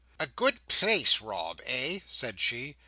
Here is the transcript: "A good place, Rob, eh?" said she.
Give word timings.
"A 0.17 0.25
good 0.25 0.67
place, 0.67 1.21
Rob, 1.21 1.61
eh?" 1.63 1.99
said 2.07 2.39
she. 2.39 2.75